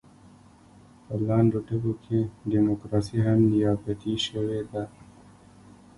په 1.05 1.13
لنډو 1.27 1.59
ټکو 1.67 1.93
کې 2.03 2.19
ډیموکراسي 2.51 3.17
هم 3.25 3.39
نیابتي 3.51 4.13
شوې 4.25 4.61
ده. 4.71 4.83